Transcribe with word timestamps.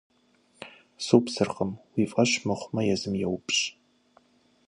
-Супсыркъым. 1.05 1.71
Уи 1.95 2.03
фӏэщ 2.11 2.31
мыхъумэ, 2.47 2.81
езым 2.93 3.13
еупщӏ. 3.25 3.61